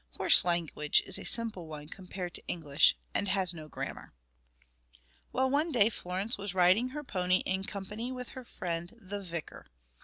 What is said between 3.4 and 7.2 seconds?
no grammar. Well, one day Florence was riding her